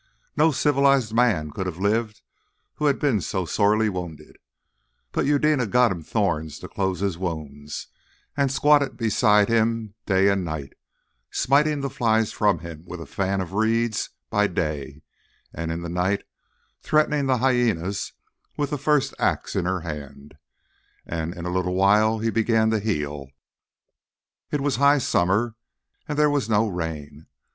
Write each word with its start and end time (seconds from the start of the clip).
No 0.35 0.51
civilised 0.51 1.13
man 1.13 1.51
could 1.51 1.67
have 1.67 1.77
lived 1.77 2.23
who 2.77 2.87
had 2.87 2.97
been 2.97 3.21
so 3.21 3.45
sorely 3.45 3.87
wounded, 3.87 4.37
but 5.11 5.27
Eudena 5.27 5.67
got 5.67 5.91
him 5.91 6.01
thorns 6.01 6.57
to 6.57 6.67
close 6.67 7.01
his 7.01 7.19
wounds, 7.19 7.85
and 8.35 8.51
squatted 8.51 8.97
beside 8.97 9.47
him 9.47 9.93
day 10.07 10.27
and 10.29 10.43
night, 10.43 10.73
smiting 11.29 11.81
the 11.81 11.87
flies 11.91 12.31
from 12.31 12.57
him 12.61 12.83
with 12.87 12.99
a 12.99 13.05
fan 13.05 13.41
of 13.41 13.53
reeds 13.53 14.09
by 14.31 14.47
day, 14.47 15.03
and 15.53 15.71
in 15.71 15.83
the 15.83 15.87
night 15.87 16.23
threatening 16.81 17.27
the 17.27 17.37
hyænas 17.37 18.13
with 18.57 18.71
the 18.71 18.79
first 18.79 19.13
axe 19.19 19.55
in 19.55 19.65
her 19.65 19.81
hand; 19.81 20.33
and 21.05 21.35
in 21.35 21.45
a 21.45 21.53
little 21.53 21.75
while 21.75 22.17
he 22.17 22.31
began 22.31 22.71
to 22.71 22.79
heal. 22.79 23.27
It 24.51 24.61
was 24.61 24.77
high 24.77 24.97
summer, 24.97 25.57
and 26.07 26.17
there 26.17 26.27
was 26.27 26.49
no 26.49 26.67
rain. 26.67 27.27